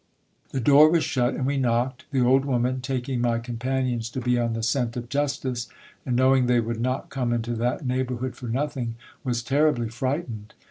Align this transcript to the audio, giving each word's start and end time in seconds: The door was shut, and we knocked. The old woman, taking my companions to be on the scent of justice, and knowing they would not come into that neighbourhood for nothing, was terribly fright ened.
The 0.49 0.59
door 0.59 0.89
was 0.89 1.03
shut, 1.03 1.35
and 1.35 1.45
we 1.45 1.57
knocked. 1.57 2.05
The 2.09 2.25
old 2.25 2.43
woman, 2.43 2.81
taking 2.81 3.21
my 3.21 3.37
companions 3.37 4.09
to 4.09 4.19
be 4.19 4.39
on 4.39 4.53
the 4.53 4.63
scent 4.63 4.97
of 4.97 5.09
justice, 5.09 5.69
and 6.07 6.15
knowing 6.15 6.47
they 6.47 6.59
would 6.59 6.81
not 6.81 7.11
come 7.11 7.31
into 7.31 7.53
that 7.57 7.85
neighbourhood 7.85 8.35
for 8.35 8.47
nothing, 8.47 8.95
was 9.23 9.43
terribly 9.43 9.89
fright 9.89 10.27
ened. 10.27 10.53